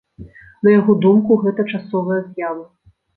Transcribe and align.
На 0.67 0.71
яго 0.79 0.95
думку, 1.03 1.37
гэта 1.43 1.65
часовая 1.75 2.17
з'ява. 2.31 2.65